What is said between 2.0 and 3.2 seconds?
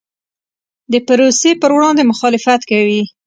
مخالفت کوي.